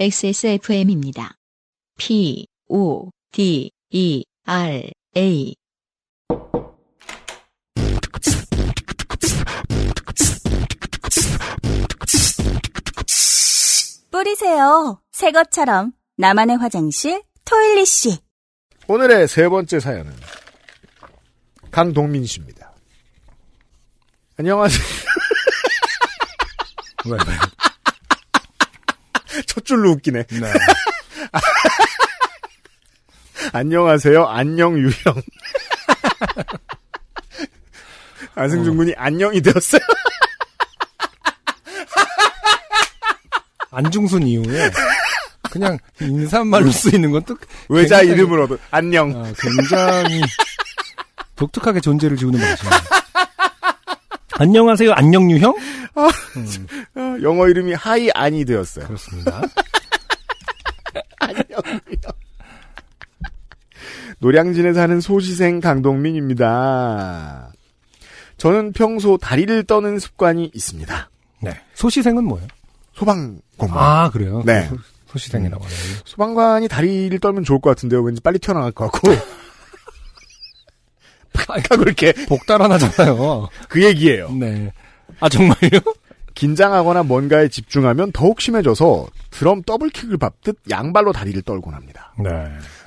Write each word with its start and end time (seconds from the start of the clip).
XSFM입니다. 0.00 1.34
P, 1.98 2.46
O, 2.70 3.10
D, 3.32 3.70
E, 3.90 4.24
R, 4.46 4.90
A. 5.14 5.54
뿌리세요. 14.10 15.02
새 15.12 15.32
것처럼 15.32 15.92
나만의 16.16 16.56
화장실 16.56 17.22
토일리 17.44 17.84
씨. 17.84 18.20
오늘의 18.88 19.28
세 19.28 19.50
번째 19.50 19.80
사연은 19.80 20.16
강동민 21.70 22.24
씨입니다. 22.24 22.72
안녕하세요. 24.38 24.80
왜, 27.04 27.12
왜? 27.12 27.59
첫 29.46 29.64
줄로 29.64 29.90
웃기네. 29.92 30.24
네. 30.24 30.52
안녕하세요. 33.52 34.26
안녕 34.26 34.78
유형. 34.78 34.92
안승준 38.34 38.76
군이 38.76 38.94
안녕이 38.96 39.40
되었어요. 39.42 39.80
안중순 43.72 44.26
이후에 44.26 44.70
그냥 45.50 45.78
인사말로 46.00 46.70
쓰이는 46.70 47.10
것도 47.10 47.36
외자 47.68 47.98
굉장히- 48.00 48.12
이름을 48.20 48.40
얻어 48.42 48.58
안녕. 48.70 49.10
아, 49.24 49.32
굉장히 49.40 50.20
독특하게 51.36 51.80
존재를 51.80 52.16
지우는 52.16 52.38
방식. 52.40 52.66
안녕하세요, 54.40 54.92
안녕 54.94 55.30
유형? 55.30 55.54
어, 55.94 56.08
영어 57.22 57.46
이름이 57.46 57.74
하이 57.74 58.08
안이 58.14 58.46
되었어요. 58.46 58.86
그렇습니다. 58.86 59.42
안녕 61.20 61.44
유형. 61.90 62.12
노량진에 64.18 64.72
사는 64.72 64.98
소시생 65.02 65.60
강동민입니다. 65.60 67.52
저는 68.38 68.72
평소 68.72 69.18
다리를 69.18 69.62
떠는 69.64 69.98
습관이 69.98 70.50
있습니다. 70.54 71.10
네. 71.42 71.60
소시생은 71.74 72.24
뭐예요? 72.24 72.48
소방 72.94 73.40
공무원. 73.58 73.84
아, 73.84 74.10
그래요? 74.10 74.42
네. 74.46 74.68
소, 74.68 74.76
소시생이라고 75.08 75.62
하네요. 75.62 75.78
소방관이 76.06 76.68
다리를 76.68 77.18
떨면 77.18 77.44
좋을 77.44 77.60
것 77.60 77.68
같은데요. 77.68 78.00
왠지 78.00 78.22
빨리 78.22 78.38
튀어나갈 78.38 78.72
것 78.72 78.90
같고. 78.90 79.10
하고 81.50 81.82
이렇게 81.82 82.12
복달아나잖아요. 82.26 83.48
그 83.68 83.82
얘기예요. 83.84 84.30
네. 84.32 84.72
아, 85.20 85.28
정말요? 85.28 85.80
긴장하거나 86.34 87.02
뭔가에 87.02 87.48
집중하면 87.48 88.12
더욱 88.12 88.40
심해져서 88.40 89.06
드럼 89.30 89.62
더블킥을 89.62 90.16
밟듯 90.16 90.58
양발로 90.70 91.12
다리를 91.12 91.42
떨곤 91.42 91.74
합니다. 91.74 92.14
네. 92.18 92.30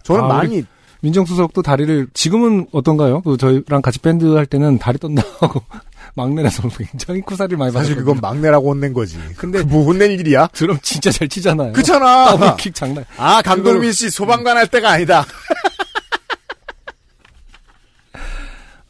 저는 0.04 0.24
아, 0.24 0.28
많이 0.28 0.64
민정수석도 1.02 1.62
다리를, 1.62 2.08
지금은 2.14 2.68
어떤가요? 2.72 3.22
그 3.22 3.36
저희랑 3.36 3.82
같이 3.82 4.00
밴드 4.00 4.26
할 4.36 4.46
때는 4.46 4.80
다리 4.80 4.98
떤다 4.98 5.22
하고 5.40 5.62
막내라서 6.16 6.70
굉장히 6.70 7.22
쿠사리를 7.22 7.58
많이 7.58 7.72
사실 7.72 7.96
받았거든요. 7.96 8.16
그건 8.16 8.22
막내라고 8.22 8.70
혼낸 8.70 8.94
거지. 8.94 9.18
근데 9.36 9.62
뭐 9.64 9.84
혼낼 9.84 10.12
일이야? 10.12 10.48
드럼 10.54 10.80
진짜 10.82 11.12
잘 11.12 11.28
치잖아요. 11.28 11.74
그렇잖아. 11.74 12.32
더블킥 12.38 12.74
장난. 12.74 13.04
아 13.18 13.42
강동민 13.42 13.92
씨 13.92 14.10
소방관 14.10 14.56
할 14.56 14.68
때가 14.68 14.92
아니다. 14.92 15.26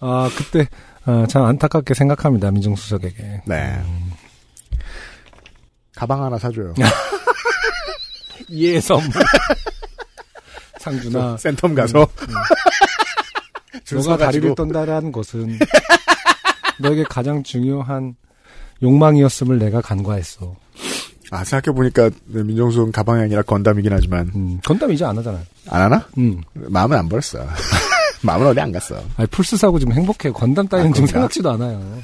아, 0.06 0.30
그때, 0.36 0.68
아, 1.06 1.26
참 1.30 1.44
안타깝게 1.44 1.94
생각합니다, 1.94 2.52
민정수석에게. 2.52 3.42
네. 3.46 3.82
가방 5.96 6.24
하나 6.24 6.38
사줘요. 6.38 6.74
예, 8.52 8.82
선물. 8.82 9.10
상준아, 10.80 11.38
센텀 11.38 11.74
가서 11.74 12.06
줄 13.86 14.00
너가 14.00 14.18
다리를 14.18 14.54
떤다라는 14.56 15.14
것은 15.14 15.58
너에게 16.80 17.06
가장 17.06 17.42
중요한 17.42 18.16
욕망이었음을 18.82 19.60
내가 19.60 19.80
간과했어. 19.80 20.58
아 21.32 21.44
생각해 21.46 21.74
보니까 21.74 22.10
민정수는 22.26 22.92
가방이 22.92 23.22
아니라 23.22 23.42
건담이긴 23.44 23.94
하지만 23.94 24.30
음, 24.36 24.60
건담 24.66 24.92
이제 24.92 25.06
안 25.06 25.18
하잖아요. 25.18 25.44
안 25.70 25.82
하나? 25.84 26.06
음. 26.18 26.42
마음은 26.54 26.98
안 26.98 27.08
버렸어. 27.08 27.40
마음은 28.26 28.48
어디 28.48 28.60
안 28.60 28.72
갔어. 28.72 28.96
아니, 29.18 29.28
풀스 29.28 29.58
사고 29.58 29.80
지금 29.80 29.94
행복해요. 29.94 30.34
건담 30.34 30.68
따위는 30.68 30.92
아, 30.92 30.94
지금? 30.94 31.08
생각지도 31.08 31.52
않아요. 31.52 32.02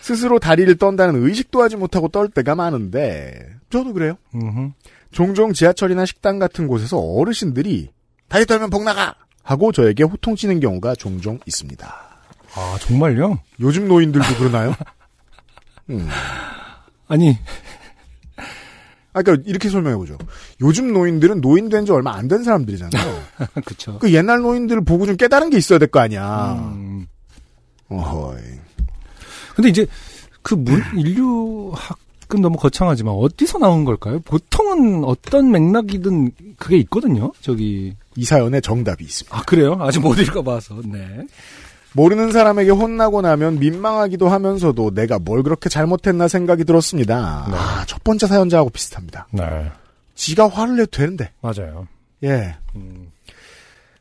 스스로 0.00 0.38
다리를 0.38 0.74
떤다는 0.76 1.22
의식도 1.24 1.62
하지 1.62 1.76
못하고 1.76 2.08
떨 2.08 2.28
때가 2.28 2.54
많은데 2.54 3.48
저도 3.70 3.92
그래요. 3.92 4.16
음흠. 4.34 4.72
종종 5.12 5.52
지하철이나 5.52 6.04
식당 6.04 6.38
같은 6.38 6.66
곳에서 6.66 6.98
어르신들이 6.98 7.90
다리 8.28 8.44
떨면 8.46 8.68
복 8.70 8.82
나가 8.82 9.14
하고 9.42 9.72
저에게 9.72 10.02
호통치는 10.02 10.60
경우가 10.60 10.94
종종 10.96 11.38
있습니다. 11.46 11.86
아, 12.56 12.76
정말요? 12.80 13.38
요즘 13.60 13.88
노인들도 13.88 14.34
그러나요? 14.36 14.74
음. 15.90 16.08
아니, 17.08 17.38
아, 19.14 19.22
그러니까 19.22 19.48
이렇게 19.48 19.68
설명해보죠. 19.70 20.18
요즘 20.60 20.92
노인들은 20.92 21.40
노인 21.40 21.68
된 21.68 21.84
지 21.86 21.92
얼마 21.92 22.14
안 22.14 22.28
된 22.28 22.42
사람들이잖아요. 22.44 23.22
그쵸. 23.64 23.98
그 24.00 24.12
옛날 24.12 24.40
노인들을 24.40 24.84
보고 24.84 25.06
좀 25.06 25.16
깨달은 25.16 25.50
게 25.50 25.56
있어야 25.56 25.78
될 25.78 25.88
거 25.88 26.00
아니야. 26.00 26.54
음. 26.74 27.06
어허이. 27.88 28.40
근데 29.54 29.68
이제 29.70 29.86
그 30.42 30.54
문, 30.54 30.82
인류학 30.96 31.98
은 32.34 32.40
너무 32.40 32.56
거창하지만 32.56 33.14
어디서 33.14 33.58
나온 33.58 33.84
걸까요? 33.84 34.18
보통은 34.20 35.04
어떤 35.04 35.50
맥락이든 35.52 36.32
그게 36.58 36.78
있거든요. 36.78 37.32
저기 37.42 37.94
이 38.16 38.24
사연에 38.24 38.60
정답이 38.62 39.04
있습니다. 39.04 39.36
아 39.36 39.42
그래요? 39.42 39.76
아직 39.80 40.00
못 40.00 40.18
읽어봐서 40.18 40.80
네. 40.86 41.06
모르는 41.94 42.32
사람에게 42.32 42.70
혼나고 42.70 43.22
나면 43.22 43.58
민망하기도 43.60 44.28
하면서도 44.28 44.94
내가 44.94 45.18
뭘 45.18 45.42
그렇게 45.42 45.68
잘못했나 45.68 46.28
생각이 46.28 46.64
들었습니다. 46.64 47.46
네. 47.48 47.56
아, 47.56 47.84
첫 47.86 48.02
번째 48.02 48.26
사연자하고 48.26 48.70
비슷합니다. 48.70 49.28
네, 49.30 49.70
지가 50.14 50.48
화를 50.48 50.76
내도 50.76 50.90
되는데. 50.90 51.30
맞아요. 51.40 51.86
예. 52.24 52.56
음. 52.74 53.10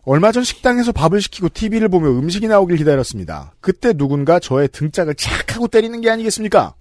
얼마 0.06 0.32
전 0.32 0.44
식당에서 0.44 0.92
밥을 0.92 1.22
시키고 1.22 1.50
TV를 1.50 1.88
보며 1.88 2.10
음식이 2.10 2.48
나오길 2.48 2.78
기다렸습니다. 2.78 3.54
그때 3.62 3.94
누군가 3.94 4.40
저의 4.40 4.68
등짝을 4.70 5.16
착 5.16 5.56
하고 5.56 5.68
때리는 5.68 6.02
게 6.02 6.10
아니겠습니까? 6.10 6.74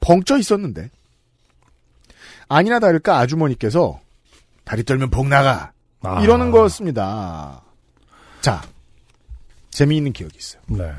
벙쪄 0.00 0.38
있었는데. 0.38 0.90
아니나 2.48 2.78
다를까 2.78 3.18
아주머니께서 3.18 4.00
다리 4.64 4.84
떨면 4.84 5.10
복 5.10 5.26
나가 5.26 5.72
아. 6.02 6.22
이러는 6.22 6.52
거였습니다. 6.52 7.60
자, 8.40 8.62
재미있는 9.76 10.14
기억이 10.14 10.38
있어요. 10.38 10.62
네. 10.68 10.90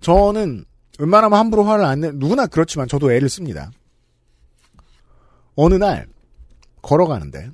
저는 0.00 0.64
웬만하면 0.98 1.38
함부로 1.38 1.64
화를 1.64 1.84
안 1.84 2.00
내, 2.00 2.10
누구나 2.12 2.46
그렇지만 2.46 2.88
저도 2.88 3.12
애를 3.12 3.28
씁니다. 3.28 3.70
어느 5.54 5.74
날 5.74 6.06
걸어가는데 6.80 7.50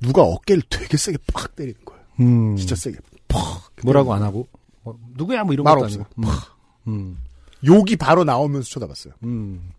누가 0.00 0.22
어깨를 0.22 0.62
되게 0.70 0.96
세게 0.96 1.18
팍 1.32 1.56
때리는 1.56 1.84
거예요. 1.84 2.04
음. 2.20 2.56
진짜 2.56 2.76
세게 2.76 2.98
팍. 3.26 3.40
뭐라고 3.82 4.14
안 4.14 4.22
하고 4.22 4.46
뭐, 4.84 4.96
누구야 5.14 5.42
뭐 5.42 5.52
이런 5.52 5.64
말 5.64 5.76
없어. 5.76 6.06
음. 6.18 6.24
음. 6.86 7.18
욕이 7.66 7.96
바로 7.96 8.22
나오면서 8.22 8.70
쳐다봤어요. 8.70 9.14
음. 9.24 9.72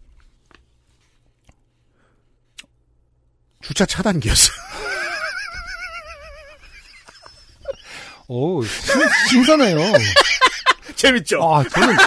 주차 3.62 3.86
차단기였어요. 3.86 4.85
오 8.28 8.62
신, 8.64 9.02
신선해요. 9.30 9.78
재밌죠? 10.96 11.42
아 11.44 11.64
저는 11.64 11.96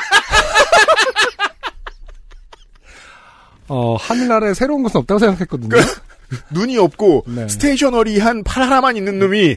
어 3.69 3.97
하늘나라에 3.97 4.55
새로운 4.55 4.83
것은 4.83 4.99
없다고 5.01 5.19
생각했거든요. 5.19 5.77
눈이 6.51 6.77
없고 6.79 7.25
네. 7.27 7.49
스테이셔너리한 7.49 8.45
팔 8.45 8.63
하나만 8.65 8.97
있는 8.97 9.19
놈이 9.19 9.57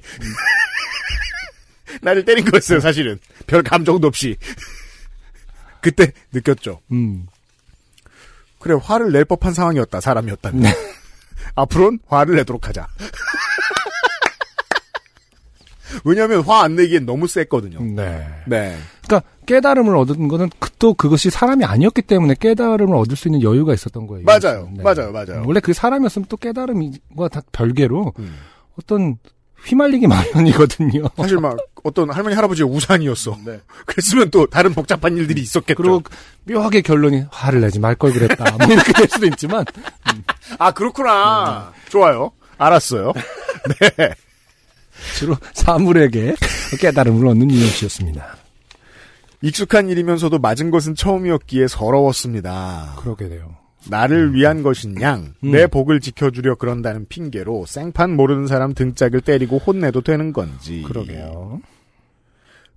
나를 2.02 2.26
때린 2.26 2.46
거였어요. 2.46 2.80
사실은 2.80 3.20
별 3.48 3.64
감정도 3.64 4.08
없이. 4.08 4.38
그때 5.82 6.12
느꼈죠. 6.32 6.80
음. 6.92 7.28
그래 8.60 8.76
화를 8.82 9.12
낼 9.12 9.26
법한 9.26 9.54
상황이었다. 9.54 10.00
사람이었다. 10.00 10.52
네. 10.54 10.72
앞으로는 11.56 12.00
화를 12.08 12.36
내도록 12.36 12.68
하자. 12.68 12.88
왜냐하면 16.04 16.42
화 16.42 16.62
안 16.62 16.76
내기엔 16.76 17.06
너무 17.06 17.28
셌거든요. 17.28 17.82
네. 17.82 18.26
네. 18.46 18.78
그러니까 19.06 19.28
깨달음을 19.46 19.96
얻은 19.98 20.28
거는 20.28 20.50
그- 20.60 20.70
또 20.80 20.94
그것이 20.94 21.30
사람이 21.30 21.66
아니었기 21.66 22.04
때문에 22.04 22.36
깨달음을 22.40 22.96
얻을 22.96 23.16
수 23.18 23.28
있는 23.28 23.42
여유가 23.42 23.74
있었던 23.74 24.08
거예요. 24.08 24.24
맞아요. 24.26 24.70
네. 24.76 24.84
맞아요. 24.84 25.12
맞아요. 25.12 25.44
원래 25.46 25.60
그 25.60 25.74
사람이었으면 25.74 26.26
또 26.30 26.38
깨달음과 26.38 27.28
다 27.32 27.42
별개로 27.52 28.14
음. 28.20 28.36
어떤 28.80 29.18
휘말리기 29.66 30.08
마련이거든요. 30.08 31.04
사실 31.18 31.38
막 31.38 31.56
어떤 31.84 32.10
할머니 32.10 32.36
할아버지의 32.36 32.68
우산이었어. 32.70 33.38
네. 33.46 33.60
그랬으면 33.86 34.32
또 34.32 34.46
다른 34.48 34.74
복잡한 34.74 35.18
일들이 35.18 35.42
있었겠죠. 35.42 35.76
그리고 35.82 36.02
묘하게 36.46 36.82
결론이 36.82 37.26
화를 37.32 37.62
내지 37.62 37.80
말 37.80 37.96
걸 37.96 38.12
그랬다. 38.14 38.58
뭐 38.58 38.68
이렇게 38.74 38.94
될 38.94 39.08
수도 39.08 39.26
있지만 39.28 39.66
아 40.58 40.72
그렇구나. 40.72 41.74
좋아요. 41.90 42.32
알았어요. 42.58 43.14
네. 43.98 44.10
주로 45.18 45.36
사물에게 45.54 46.36
깨달음을 46.80 47.28
얻는 47.28 47.52
유영 47.52 47.68
씨였습니다. 47.68 48.38
익숙한 49.42 49.90
일이면서도 49.90 50.40
맞은 50.40 50.72
것은 50.72 50.96
처음이었기에 50.96 51.68
서러웠습니다. 51.68 52.96
그러게 53.00 53.28
돼요. 53.28 53.56
나를 53.90 54.34
위한 54.36 54.62
것인 54.62 55.02
양, 55.02 55.34
음. 55.44 55.52
내 55.52 55.66
복을 55.66 56.00
지켜주려 56.00 56.56
그런다는 56.56 57.08
핑계로 57.08 57.66
생판 57.66 58.16
모르는 58.16 58.46
사람 58.46 58.74
등짝을 58.74 59.22
때리고 59.22 59.58
혼내도 59.58 60.02
되는 60.02 60.34
건지. 60.34 60.84
그러게요. 60.86 61.62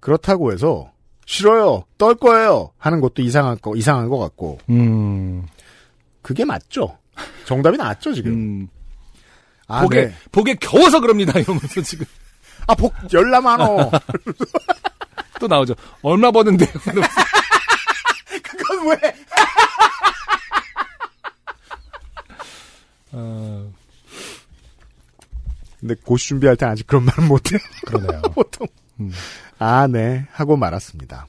그렇다고 0.00 0.52
해서 0.52 0.90
싫어요, 1.26 1.84
떨 1.98 2.14
거예요 2.14 2.70
하는 2.78 3.00
것도 3.00 3.22
이상한 3.22 3.58
거 3.60 3.74
이상한 3.76 4.08
것 4.08 4.18
같고 4.18 4.58
음, 4.70 5.46
그게 6.22 6.44
맞죠. 6.44 6.96
정답이 7.44 7.76
나왔죠 7.76 8.12
지금. 8.14 8.32
음. 8.32 8.68
아, 9.68 9.82
복에 9.82 10.06
네. 10.06 10.14
복에 10.32 10.54
겨워서 10.54 11.00
그럽니다. 11.00 11.38
이러면서 11.40 11.82
지금 11.82 12.06
아, 12.66 12.74
복 12.74 12.94
열나 13.12 13.40
많어. 13.40 13.90
또 15.40 15.46
나오죠. 15.46 15.74
얼마 16.02 16.30
버는데요? 16.30 16.70
그건 18.42 18.88
왜? 18.88 19.14
어, 23.12 23.72
근데 25.80 25.94
고시 26.04 26.28
준비할 26.28 26.56
때 26.56 26.66
아직 26.66 26.86
그런 26.86 27.04
말은 27.04 27.28
못해요. 27.28 27.58
그러네요. 27.86 28.22
보통. 28.34 28.66
음. 29.00 29.12
아, 29.58 29.86
네. 29.86 30.26
하고 30.32 30.56
말았습니다. 30.56 31.26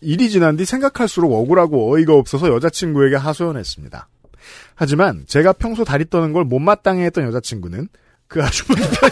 일이 0.00 0.30
지난 0.30 0.56
뒤 0.56 0.64
생각할수록 0.64 1.32
억울하고 1.32 1.92
어이가 1.94 2.14
없어서 2.14 2.48
여자친구에게 2.48 3.16
하소연했습니다. 3.16 4.08
하지만 4.74 5.24
제가 5.26 5.52
평소 5.52 5.84
다리 5.84 6.08
떠는 6.08 6.32
걸 6.32 6.44
못마땅해 6.44 7.04
했던 7.04 7.24
여자친구는 7.24 7.88
그 8.28 8.42
아주머니 8.42 8.82
편, 8.82 9.10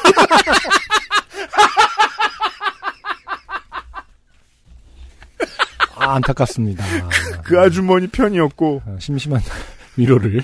아, 5.97 6.15
안타깝습니다. 6.15 6.85
그 7.45 7.61
아주머니 7.61 8.07
편이었고, 8.09 8.83
아, 8.87 8.97
심심한 8.99 9.43
위로를 9.97 10.43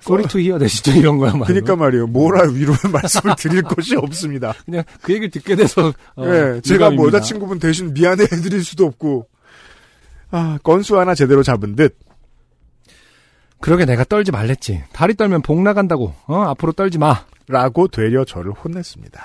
sorry 0.00 0.24
to 0.24 0.40
hear 0.40 0.58
that이죠 0.58 0.92
이런 0.92 1.18
거야말로. 1.18 1.44
그니까 1.44 1.76
말이에요. 1.76 2.06
뭐라 2.06 2.50
위로의 2.50 2.78
말씀을 2.90 3.34
드릴 3.36 3.62
것이 3.62 3.94
없습니다. 3.96 4.54
그냥 4.64 4.82
그 5.02 5.12
얘기를 5.12 5.30
듣게 5.30 5.54
돼서 5.54 5.92
어, 6.16 6.24
예, 6.26 6.60
제가 6.62 6.90
뭐. 6.90 7.06
여자친구분 7.06 7.58
대신 7.58 7.92
미안해 7.92 8.24
해드릴 8.24 8.64
수도 8.64 8.86
없고, 8.86 9.28
아, 10.30 10.58
건수 10.62 10.98
하나 10.98 11.14
제대로 11.14 11.42
잡은 11.42 11.76
듯, 11.76 11.96
그러게 13.60 13.84
내가 13.84 14.04
떨지 14.04 14.30
말랬지. 14.30 14.84
다리 14.92 15.14
떨면 15.14 15.42
복 15.42 15.60
나간다고. 15.62 16.14
어 16.26 16.42
앞으로 16.42 16.72
떨지 16.72 16.98
마. 16.98 17.24
라고 17.48 17.88
되려 17.88 18.24
저를 18.24 18.52
혼냈습니다. 18.52 19.20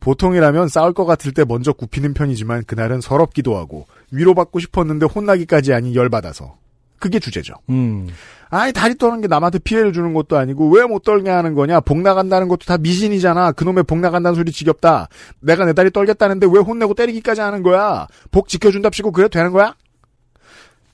보통이라면 0.00 0.68
싸울 0.68 0.92
것 0.92 1.04
같을 1.06 1.32
때 1.32 1.44
먼저 1.46 1.72
굽히는 1.72 2.12
편이지만 2.14 2.64
그날은 2.64 3.00
서럽기도 3.00 3.56
하고 3.56 3.86
위로받고 4.10 4.58
싶었는데 4.60 5.06
혼나기까지 5.06 5.72
하니 5.72 5.94
열받아서 5.94 6.56
그게 6.98 7.18
주제죠. 7.18 7.54
음. 7.70 8.08
아니 8.50 8.72
다리 8.72 8.96
떠는 8.96 9.20
게 9.20 9.26
남한테 9.28 9.58
피해를 9.60 9.92
주는 9.92 10.12
것도 10.14 10.36
아니고 10.36 10.70
왜 10.70 10.84
못 10.84 11.02
떨게 11.02 11.28
하는 11.30 11.54
거냐 11.54 11.80
복 11.80 12.00
나간다는 12.00 12.48
것도 12.48 12.66
다 12.66 12.76
미신이잖아 12.78 13.52
그놈의 13.52 13.84
복 13.84 13.98
나간다는 13.98 14.34
소리 14.36 14.52
지겹다 14.52 15.08
내가 15.40 15.64
내 15.64 15.72
다리 15.72 15.90
떨겠다는데 15.90 16.46
왜 16.50 16.60
혼내고 16.60 16.94
때리기까지 16.94 17.40
하는 17.40 17.62
거야 17.62 18.06
복 18.30 18.48
지켜준답시고 18.48 19.10
그래도 19.12 19.30
되는 19.30 19.50
거야? 19.52 19.74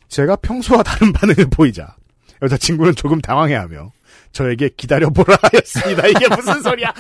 제가 0.08 0.36
평소와 0.36 0.82
다른 0.82 1.12
반응을 1.14 1.50
보이자 1.50 1.94
여자친구는 2.42 2.94
조금 2.96 3.20
당황해하며 3.20 3.92
저에게 4.32 4.70
기다려보라 4.76 5.36
하였습니다 5.52 6.06
이게 6.08 6.28
무슨 6.28 6.62
소리야 6.62 6.92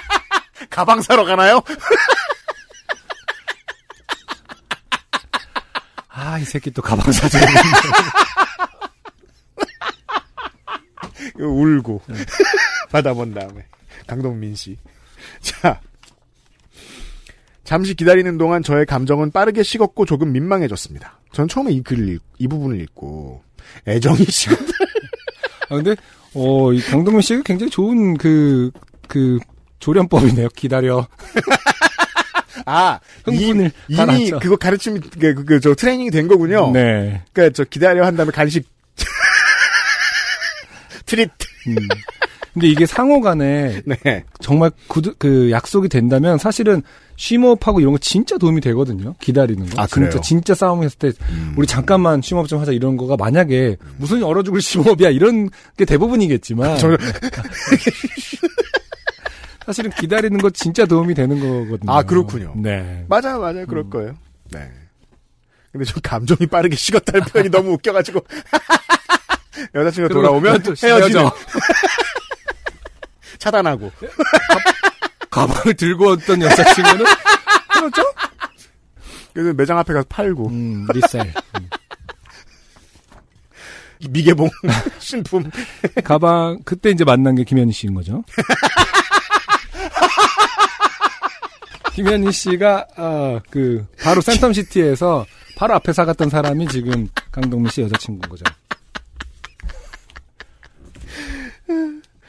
가방 0.70 1.00
사러 1.02 1.24
가나요? 1.24 1.62
아 6.10 6.38
이 6.38 6.44
새끼 6.44 6.70
또 6.70 6.82
가방 6.82 7.10
사줘. 7.12 7.38
울고 11.38 12.02
받아본 12.90 13.34
다음에 13.34 13.66
강동민 14.06 14.54
씨. 14.54 14.76
자. 15.40 15.80
잠시 17.64 17.94
기다리는 17.94 18.38
동안 18.38 18.62
저의 18.62 18.86
감정은 18.86 19.30
빠르게 19.30 19.62
식었고 19.62 20.06
조금 20.06 20.32
민망해졌습니다. 20.32 21.20
전 21.32 21.46
처음에 21.48 21.70
이 21.72 21.82
글을 21.82 22.08
읽, 22.08 22.22
이 22.38 22.48
부분을 22.48 22.80
읽고 22.80 23.42
애정이 23.86 24.24
식었다. 24.28 24.72
아 25.70 25.76
근데 25.76 25.96
어 26.34 26.72
이 26.72 26.80
강동민 26.80 27.20
씨가 27.22 27.42
굉장히 27.42 27.70
좋은 27.70 28.16
그 28.16 28.70
그 29.08 29.38
조련법이네요. 29.80 30.48
기다려. 30.54 31.08
아, 32.66 33.00
흥분을 33.24 33.72
이, 33.88 33.96
가라앉혀. 33.96 34.38
그거 34.40 34.56
가르침이 34.56 35.00
그, 35.00 35.34
그, 35.34 35.44
그, 35.44 35.60
저 35.60 35.74
트레이닝이 35.74 36.10
된 36.10 36.28
거군요. 36.28 36.70
네. 36.72 37.22
그러니까 37.32 37.54
저 37.54 37.64
기다려 37.64 38.04
한 38.04 38.14
다음에 38.14 38.30
간식 38.30 38.68
트릿. 41.06 41.30
음. 41.68 41.76
근데 42.58 42.68
이게 42.68 42.86
상호 42.86 43.20
간에 43.20 43.82
네. 44.04 44.24
정말 44.40 44.72
구, 44.88 45.00
그 45.18 45.50
약속이 45.50 45.88
된다면 45.88 46.38
사실은 46.38 46.82
쉬머업하고 47.16 47.78
이런 47.80 47.92
거 47.92 47.98
진짜 47.98 48.36
도움이 48.36 48.60
되거든요. 48.60 49.14
기다리는 49.20 49.68
거. 49.68 49.80
아, 49.80 49.86
그래요? 49.86 50.10
진짜 50.10 50.22
진짜 50.22 50.54
싸움했을 50.54 50.98
때 50.98 51.12
우리 51.56 51.66
잠깐만 51.66 52.20
쉬머업 52.20 52.48
좀 52.48 52.60
하자 52.60 52.72
이런 52.72 52.96
거가 52.96 53.16
만약에 53.16 53.76
무슨 53.96 54.22
얼어 54.22 54.42
죽을 54.42 54.60
쉬머업이야 54.60 55.10
이런 55.10 55.48
게 55.76 55.84
대부분이겠지만 55.84 56.78
저, 56.78 56.96
사실은 59.66 59.90
기다리는 59.92 60.38
거 60.38 60.50
진짜 60.50 60.86
도움이 60.86 61.14
되는 61.14 61.38
거거든요. 61.38 61.92
아, 61.92 62.02
그렇군요. 62.02 62.54
네. 62.56 63.04
맞아요, 63.08 63.38
맞아요. 63.40 63.66
그럴 63.66 63.88
거예요. 63.90 64.16
네. 64.50 64.70
근데 65.70 65.84
좀 65.84 66.00
감정이 66.02 66.46
빠르게 66.46 66.74
식었다는 66.74 67.26
표현이 67.26 67.50
너무 67.50 67.72
웃겨가지고. 67.72 68.20
여자친구가 69.74 70.08
그리고 70.08 70.22
돌아오면 70.22 70.62
또 70.62 70.74
헤어지는. 70.82 71.28
차단하고. 73.38 73.90
가 75.30 75.46
방을 75.46 75.74
들고 75.74 76.06
왔던 76.08 76.42
여자친구는 76.42 77.04
그렇죠? 77.72 78.02
그래서 79.32 79.52
매장 79.54 79.78
앞에 79.78 79.92
가서 79.92 80.06
팔고. 80.08 80.48
음, 80.48 80.86
리셀. 80.92 81.32
미개봉 84.10 84.48
신품. 84.98 85.50
가방 86.04 86.58
그때 86.64 86.90
이제 86.90 87.04
만난 87.04 87.34
게 87.34 87.44
김현희 87.44 87.72
씨인 87.72 87.94
거죠. 87.94 88.22
김현희 91.94 92.30
씨가 92.30 92.86
아, 92.96 93.40
그 93.50 93.84
바로 94.00 94.20
센텀시티에서 94.20 95.24
바로 95.56 95.74
앞에 95.74 95.92
사갔던 95.92 96.30
사람이 96.30 96.68
지금 96.68 97.08
강동민 97.32 97.70
씨 97.72 97.82
여자친구인 97.82 98.28
거죠. 98.30 98.44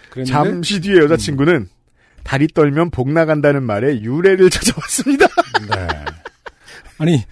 그랬는데 0.09 0.31
잠시 0.31 0.81
뒤에 0.81 0.97
여자친구는 0.97 1.69
다리 2.23 2.47
떨면 2.47 2.89
복 2.91 3.09
나간다는 3.11 3.63
말에 3.63 4.01
유래를 4.01 4.49
찾아왔습니다. 4.51 5.27
네. 5.69 5.87
아니 6.97 7.23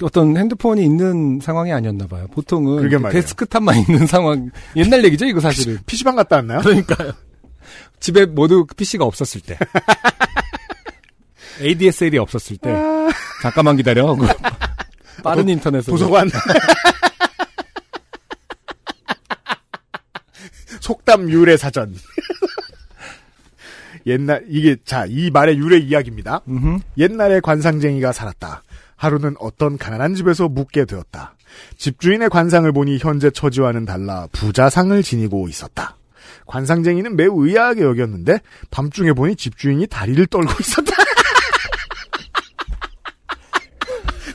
어떤 0.00 0.36
핸드폰이 0.36 0.82
있는 0.84 1.38
상황이 1.40 1.72
아니었나 1.72 2.06
봐요. 2.06 2.26
보통은 2.32 2.82
말이에요. 2.82 3.10
데스크탑만 3.10 3.76
있는 3.78 4.06
상황 4.06 4.50
옛날 4.76 5.04
얘기죠 5.04 5.26
이거 5.26 5.40
사실은. 5.40 5.78
PC방 5.86 6.16
갔다 6.16 6.36
왔나요? 6.36 6.60
그러니까요. 6.60 7.12
집에 8.00 8.26
모두 8.26 8.66
PC가 8.76 9.04
없었을 9.04 9.40
때. 9.42 9.56
ADSL이 11.60 12.18
없었을 12.18 12.56
때. 12.56 12.72
잠깐만 13.42 13.76
기다려. 13.76 14.08
하고 14.08 14.24
빠른 15.22 15.48
인터넷으로. 15.48 15.96
도서관. 15.96 16.28
속담 20.86 21.30
유래 21.30 21.56
사전. 21.56 21.94
옛날 24.06 24.44
이게 24.48 24.76
자 24.84 25.06
이 25.06 25.30
말의 25.30 25.56
유래 25.58 25.76
이야기입니다. 25.78 26.40
음흠. 26.48 26.78
옛날에 26.98 27.38
관상쟁이가 27.40 28.10
살았다. 28.12 28.62
하루는 28.96 29.36
어떤 29.38 29.78
가난한 29.78 30.14
집에서 30.16 30.48
묵게 30.48 30.86
되었다. 30.86 31.36
집주인의 31.76 32.28
관상을 32.30 32.70
보니 32.72 32.98
현재 32.98 33.30
처지와는 33.30 33.84
달라 33.84 34.26
부자상을 34.32 35.00
지니고 35.04 35.48
있었다. 35.48 35.96
관상쟁이는 36.46 37.14
매우 37.14 37.46
의아하게 37.46 37.82
여겼는데 37.82 38.40
밤중에 38.70 39.12
보니 39.12 39.36
집주인이 39.36 39.86
다리를 39.86 40.26
떨고 40.26 40.52
있었다. 40.58 40.96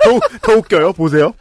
더, 0.04 0.20
더 0.42 0.54
웃겨요. 0.60 0.94
보세요. 0.94 1.34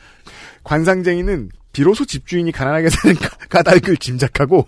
관상쟁이는 0.64 1.50
비로소 1.72 2.04
집주인이 2.04 2.50
가난하게 2.50 2.90
사는 2.90 3.14
까- 3.16 3.28
까닭을 3.48 3.98
짐작하고 3.98 4.66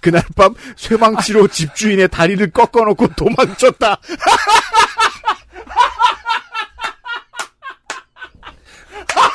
그날 0.00 0.22
밤 0.36 0.54
쇠망치로 0.76 1.48
집주인의 1.52 2.08
다리를 2.08 2.50
꺾어놓고 2.50 3.08
도망쳤다. 3.14 3.98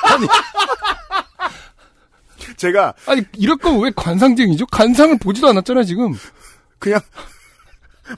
아니. 0.03 0.27
제가 2.57 2.93
아니 3.07 3.23
이럴 3.33 3.57
거면 3.57 3.81
왜 3.81 3.91
관상쟁이죠? 3.95 4.67
관상을 4.67 5.17
보지도 5.19 5.49
않았잖아 5.49 5.83
지금. 5.83 6.13
그냥 6.79 6.99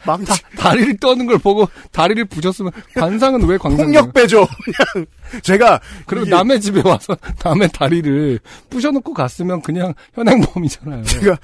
망치 0.06 0.42
다, 0.58 0.74
리를 0.74 0.98
떠는 0.98 1.26
걸 1.28 1.38
보고 1.38 1.68
다리를 1.92 2.26
부셨으면 2.26 2.72
관상은 2.96 3.44
왜 3.48 3.58
관상? 3.58 3.86
폭력 3.86 4.14
빼죠. 4.14 4.48
그냥 4.64 5.06
제가 5.44 5.80
그리고 6.08 6.26
이게... 6.26 6.36
남의 6.36 6.60
집에 6.62 6.82
와서 6.84 7.16
남의 7.44 7.70
다리를 7.70 8.40
부셔놓고 8.70 9.14
갔으면 9.14 9.62
그냥 9.62 9.94
현행범이잖아요. 10.14 11.04
제가 11.04 11.38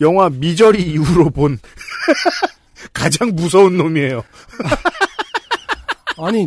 영화 0.00 0.28
미저리 0.28 0.82
이후로 0.82 1.30
본 1.30 1.58
가장 2.92 3.30
무서운 3.34 3.76
놈이에요. 3.76 4.22
아니 6.18 6.46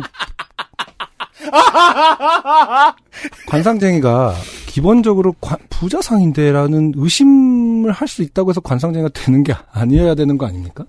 관상쟁이가 3.46 4.34
기본적으로 4.66 5.32
관- 5.34 5.58
부자상인데라는 5.70 6.92
의심을 6.96 7.92
할 7.92 8.08
수 8.08 8.22
있다고 8.22 8.50
해서 8.50 8.60
관상쟁이가 8.60 9.10
되는 9.14 9.42
게 9.42 9.54
아니어야 9.72 10.14
되는 10.14 10.38
거 10.38 10.46
아닙니까? 10.46 10.84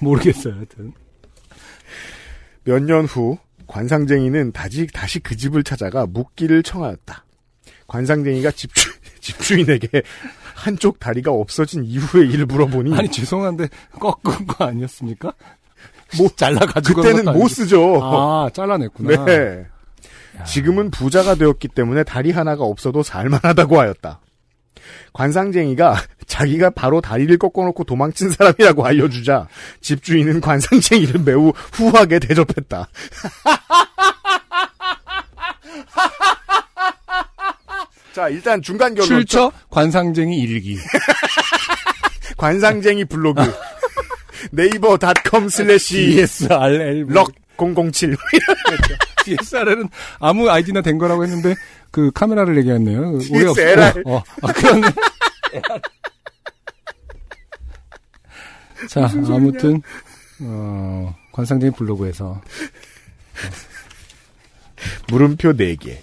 모르겠어요. 0.00 0.54
하여튼. 0.54 0.92
몇 2.64 2.80
년 2.82 3.04
후 3.06 3.38
관상쟁이는 3.66 4.52
다시 4.52 4.86
다시 4.92 5.18
그 5.20 5.36
집을 5.36 5.62
찾아가 5.64 6.06
묵기를 6.06 6.62
청하였다. 6.62 7.24
관상쟁이가 7.86 8.50
집주, 8.50 8.90
집주인에게 9.20 10.02
한쪽 10.56 10.98
다리가 10.98 11.30
없어진 11.30 11.84
이후의 11.84 12.30
일을 12.30 12.46
물어보니 12.46 12.96
아니 12.96 13.10
죄송한데 13.10 13.68
꺾은 14.00 14.46
거 14.46 14.64
아니었습니까? 14.64 15.32
뭐 16.16 16.28
잘라 16.34 16.60
가지고 16.60 17.02
그때는 17.02 17.32
못 17.32 17.48
쓰죠. 17.48 18.00
아 18.02 18.48
잘라냈구나. 18.52 19.24
네. 19.26 19.66
지금은 20.46 20.90
부자가 20.90 21.34
되었기 21.34 21.68
때문에 21.68 22.04
다리 22.04 22.30
하나가 22.30 22.64
없어도 22.64 23.02
살만하다고 23.02 23.78
하였다. 23.78 24.20
관상쟁이가 25.12 25.96
자기가 26.26 26.70
바로 26.70 27.00
다리를 27.00 27.36
꺾어놓고 27.38 27.84
도망친 27.84 28.30
사람이라고 28.30 28.84
알려주자 28.86 29.48
집주인은 29.80 30.40
관상쟁이를 30.40 31.20
매우 31.22 31.52
후하게 31.72 32.18
대접했다. 32.18 32.88
자, 38.16 38.30
일단 38.30 38.62
중간 38.62 38.94
결론. 38.94 39.06
출처 39.08 39.52
관상쟁이 39.68 40.38
일기. 40.38 40.78
관상쟁이 42.38 43.04
블로그. 43.04 43.42
네이버 44.52 44.96
닷컴 44.96 45.50
슬래시 45.50 46.12
DSRL 46.12 47.04
luck 47.08 47.30
007. 47.58 48.16
DSRL은 49.26 49.90
아무 50.18 50.48
아이디나 50.48 50.80
된 50.80 50.96
거라고 50.96 51.24
했는데 51.24 51.54
그 51.90 52.10
카메라를 52.10 52.56
얘기했네요. 52.56 53.18
오해 53.32 53.44
없- 53.48 53.56
DSLR. 53.58 54.02
어, 54.06 54.14
어, 54.16 54.22
아, 54.40 54.52
그렇네. 54.54 54.88
자, 58.88 59.10
아무튼 59.28 59.82
어, 60.40 61.14
관상쟁이 61.32 61.70
블로그에서 61.74 62.40
물음표 65.08 65.52
4개. 65.52 65.98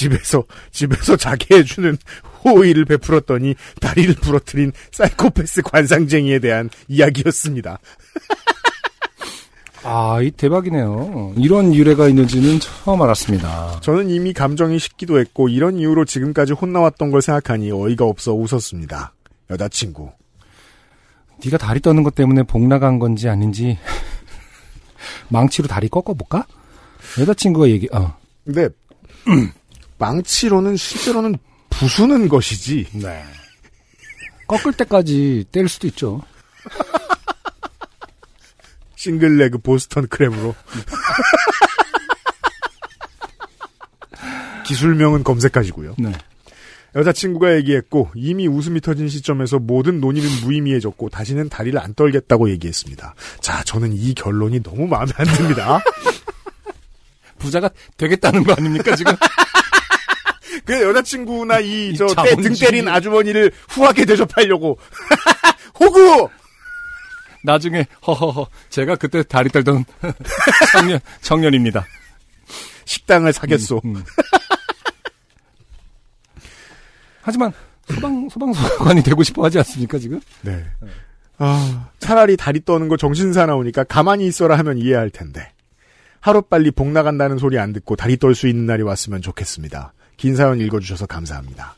집에서, 0.00 0.44
집에서 0.70 1.16
자게 1.16 1.58
해주는 1.58 1.98
호의를 2.42 2.86
베풀었더니 2.86 3.54
다리를 3.80 4.14
부러뜨린 4.14 4.72
사이코패스 4.92 5.60
관상쟁이에 5.62 6.38
대한 6.38 6.70
이야기였습니다. 6.88 7.78
아, 9.84 10.20
이 10.22 10.30
대박이네요. 10.30 11.34
이런 11.36 11.74
유래가 11.74 12.08
있는지는 12.08 12.60
처음 12.60 13.02
알았습니다. 13.02 13.80
저는 13.82 14.08
이미 14.08 14.32
감정이 14.32 14.78
식기도 14.78 15.18
했고 15.18 15.48
이런 15.48 15.78
이유로 15.78 16.06
지금까지 16.06 16.54
혼나왔던 16.54 17.10
걸 17.10 17.20
생각하니 17.20 17.70
어이가 17.70 18.06
없어 18.06 18.34
웃었습니다. 18.34 19.12
여자친구. 19.50 20.12
네가 21.44 21.58
다리 21.58 21.80
떠는 21.80 22.02
것 22.02 22.14
때문에 22.14 22.42
복 22.42 22.66
나간 22.66 22.98
건지 22.98 23.28
아닌지 23.28 23.78
망치로 25.28 25.68
다리 25.68 25.88
꺾어볼까? 25.88 26.46
여자친구가 27.18 27.68
얘기, 27.68 27.88
어. 27.92 28.14
근데 28.44 28.68
망치로는 30.00 30.76
실제로는 30.76 31.36
부수는 31.68 32.28
것이지. 32.28 32.88
네. 32.94 33.22
꺾을 34.48 34.72
때까지 34.72 35.44
때릴 35.52 35.68
수도 35.68 35.86
있죠. 35.86 36.20
싱글레그 38.96 39.58
보스턴 39.58 40.08
크랩으로. 40.08 40.56
기술명은 44.66 45.22
검색하시고요. 45.22 45.94
네. 45.98 46.12
여자친구가 46.94 47.56
얘기했고 47.56 48.10
이미 48.14 48.46
웃음이 48.48 48.80
터진 48.80 49.08
시점에서 49.08 49.58
모든 49.58 50.00
논의는 50.00 50.28
무의미해졌고 50.42 51.10
다시는 51.10 51.48
다리를 51.48 51.78
안 51.78 51.94
떨겠다고 51.94 52.50
얘기했습니다. 52.50 53.14
자, 53.40 53.62
저는 53.64 53.92
이 53.92 54.14
결론이 54.14 54.62
너무 54.62 54.88
마음에 54.88 55.12
안 55.16 55.26
듭니다. 55.26 55.80
부자가 57.38 57.70
되겠다는 57.96 58.44
거 58.44 58.54
아닙니까, 58.54 58.96
지금? 58.96 59.14
그 60.64 60.80
여자친구나 60.82 61.60
이이저등 61.60 62.14
자본주의. 62.14 62.54
때린 62.56 62.88
아주머니를 62.88 63.52
후하게 63.68 64.04
대접하려고 64.04 64.78
호구 65.78 66.28
나중에, 67.42 67.86
허허허, 68.06 68.48
제가 68.68 68.96
그때 68.96 69.22
다리 69.22 69.48
떨던 69.48 69.84
청년, 70.72 71.00
청년입니다. 71.22 71.86
식당을 72.84 73.32
사겠소. 73.32 73.80
음. 73.84 74.04
하지만, 77.22 77.52
소방, 77.92 78.28
소방서관이 78.28 79.02
되고 79.02 79.22
싶어 79.22 79.44
하지 79.44 79.58
않습니까, 79.58 79.98
지금? 79.98 80.20
네. 80.42 80.64
아, 81.38 81.88
차라리 81.98 82.36
다리 82.36 82.62
떠는 82.64 82.88
거 82.88 82.96
정신사 82.98 83.46
나오니까 83.46 83.84
가만히 83.84 84.26
있어라 84.26 84.58
하면 84.58 84.76
이해할 84.78 85.08
텐데. 85.10 85.52
하루빨리 86.20 86.70
복 86.72 86.88
나간다는 86.88 87.38
소리 87.38 87.58
안 87.58 87.72
듣고 87.72 87.96
다리 87.96 88.18
떨 88.18 88.34
수 88.34 88.46
있는 88.48 88.66
날이 88.66 88.82
왔으면 88.82 89.22
좋겠습니다. 89.22 89.94
긴 90.20 90.36
사연 90.36 90.60
읽어주셔서 90.60 91.06
감사합니다. 91.06 91.76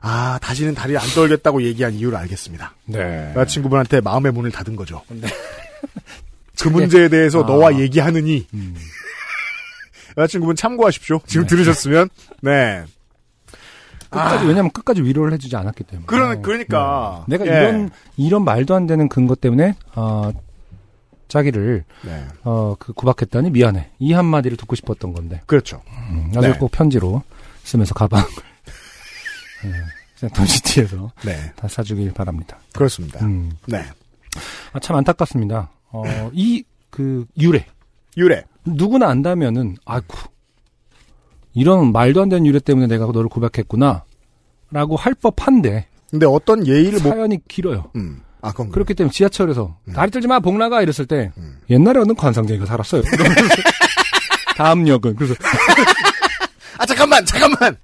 아, 0.00 0.40
다시는 0.42 0.74
다리 0.74 0.98
안 0.98 1.06
떨겠다고 1.14 1.62
얘기한 1.62 1.94
이유를 1.94 2.18
알겠습니다. 2.18 2.74
네. 2.86 3.32
여자친구분한테 3.36 4.00
마음의 4.00 4.32
문을 4.32 4.50
닫은 4.50 4.74
거죠. 4.74 5.02
그 6.60 6.68
문제에 6.68 7.08
대해서 7.08 7.44
아. 7.44 7.46
너와 7.46 7.78
얘기하느니 7.78 8.44
음. 8.54 8.74
여자친구분 10.18 10.56
참고하십시오. 10.56 11.20
지금 11.26 11.46
들으셨으면 11.46 12.08
네. 12.42 12.82
끝까지, 14.10 14.46
왜냐면 14.46 14.72
끝까지 14.72 15.02
위로를 15.02 15.32
해주지 15.34 15.54
않았기 15.54 15.84
때문에. 15.84 16.06
그러, 16.06 16.40
그러니까. 16.40 17.24
네. 17.28 17.38
내가 17.38 17.52
예. 17.52 17.60
이런, 17.60 17.90
이런 18.16 18.44
말도 18.44 18.74
안 18.74 18.88
되는 18.88 19.08
근거 19.08 19.36
때문에, 19.36 19.76
어, 19.94 20.32
자기를, 21.28 21.84
네. 22.04 22.24
어, 22.42 22.74
그 22.78 22.92
구박했더니 22.92 23.50
미안해. 23.50 23.90
이 24.00 24.12
한마디를 24.12 24.56
듣고 24.56 24.74
싶었던 24.74 25.12
건데. 25.12 25.42
그렇죠. 25.46 25.82
음, 26.10 26.30
나중에 26.32 26.54
네. 26.54 26.58
꼭 26.58 26.72
편지로 26.72 27.22
쓰면서 27.66 27.94
가방을, 27.94 28.26
예, 29.64 30.26
센텀시티에서 30.26 31.10
네. 31.24 31.52
다 31.56 31.68
사주길 31.68 32.12
바랍니다. 32.12 32.58
그렇습니다. 32.72 33.24
음. 33.24 33.52
네. 33.66 33.84
아, 34.72 34.78
참 34.80 34.96
안타깝습니다. 34.96 35.70
어, 35.90 36.30
이, 36.32 36.64
그, 36.90 37.26
유래. 37.38 37.66
유래. 38.16 38.44
누구나 38.64 39.08
안다면은, 39.08 39.76
아이쿠. 39.84 40.16
이런 41.54 41.92
말도 41.92 42.22
안 42.22 42.28
되는 42.28 42.46
유래 42.46 42.58
때문에 42.60 42.86
내가 42.86 43.06
너를 43.06 43.28
고백했구나. 43.28 44.04
라고 44.70 44.96
할 44.96 45.14
법한데, 45.14 45.88
근데 46.10 46.26
어떤 46.26 46.66
예의를 46.66 47.00
못, 47.02 47.10
사연이 47.10 47.38
길어요. 47.48 47.90
음. 47.96 48.20
아, 48.42 48.52
그건 48.52 48.70
그렇기 48.70 48.94
때문에 48.94 49.12
지하철에서, 49.12 49.76
다리 49.94 50.10
떨지 50.10 50.28
마, 50.28 50.38
복 50.38 50.56
나가! 50.56 50.82
이랬을 50.82 51.06
때, 51.06 51.32
음. 51.38 51.58
옛날에 51.70 52.00
어느 52.00 52.12
관상쟁이가 52.12 52.66
살았어요. 52.66 53.02
다음 54.56 54.86
역은. 54.86 55.16
그래서, 55.16 55.34
아, 56.78 56.86
잠깐만, 56.86 57.24
잠깐만! 57.24 57.76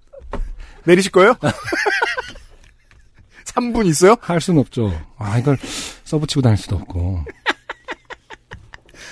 내리실 0.85 1.13
거예요? 1.13 1.35
3분 3.45 3.87
있어요? 3.87 4.17
할 4.21 4.41
수는 4.41 4.61
없죠. 4.61 4.93
아, 5.19 5.39
이걸 5.39 5.59
써붙이고 6.05 6.43
다닐 6.43 6.57
수도 6.57 6.77
없고. 6.77 7.25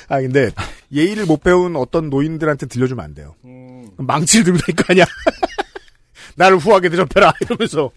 아, 0.08 0.20
근데, 0.20 0.50
예의를 0.92 1.26
못 1.26 1.42
배운 1.42 1.76
어떤 1.76 2.10
노인들한테 2.10 2.66
들려주면 2.66 3.04
안 3.04 3.14
돼요. 3.14 3.34
음. 3.44 3.88
망치를 3.96 4.44
들고 4.44 4.58
다닐 4.58 4.76
거 4.76 4.84
아니야? 4.88 5.04
나를 6.36 6.58
후하게 6.58 6.88
대접해라! 6.88 7.32
이러면서. 7.40 7.90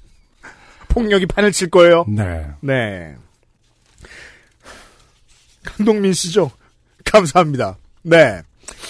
폭력이 0.89 1.25
판을 1.25 1.51
칠 1.51 1.71
거예요. 1.71 2.05
네. 2.07 2.45
네. 2.61 3.15
강동민 5.63 6.13
씨죠? 6.13 6.51
감사합니다. 7.03 7.77
네. 8.03 8.43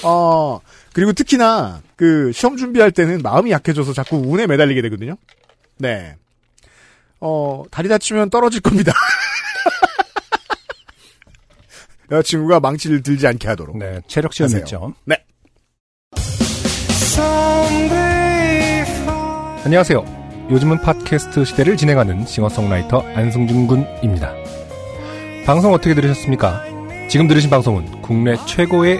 어, 0.03 0.59
그리고 0.93 1.11
특히나, 1.11 1.81
그, 1.95 2.31
시험 2.31 2.55
준비할 2.55 2.91
때는 2.91 3.21
마음이 3.23 3.51
약해져서 3.51 3.93
자꾸 3.93 4.17
운에 4.17 4.47
매달리게 4.47 4.81
되거든요? 4.83 5.15
네. 5.77 6.15
어, 7.19 7.63
다리 7.71 7.89
다치면 7.89 8.29
떨어질 8.29 8.61
겁니다. 8.61 8.93
여자친구가 12.11 12.59
망치를 12.59 13.01
들지 13.01 13.25
않게 13.25 13.47
하도록. 13.47 13.75
네. 13.77 14.01
체력 14.07 14.33
시험. 14.33 14.53
했죠. 14.53 14.93
네. 15.05 15.23
안녕하세요. 19.65 20.47
요즘은 20.51 20.81
팟캐스트 20.81 21.45
시대를 21.45 21.77
진행하는 21.77 22.25
싱어송라이터 22.25 22.99
안승준 23.15 23.65
군입니다. 23.65 24.33
방송 25.45 25.73
어떻게 25.73 25.95
들으셨습니까? 25.95 26.65
지금 27.09 27.27
들으신 27.27 27.49
방송은 27.49 28.01
국내 28.01 28.35
최고의 28.45 28.99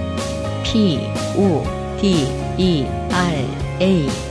P, 0.71 1.01
O, 1.35 1.65
D, 1.99 2.25
E, 2.57 2.85
R, 3.11 3.45
A. 3.81 4.30